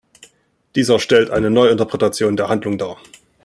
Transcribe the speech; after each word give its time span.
Dieser 0.75 0.97
stellt 0.97 1.29
eine 1.29 1.51
Neuinterpretation 1.51 2.35
der 2.35 2.49
Handlung 2.49 2.79
dar. 2.79 2.97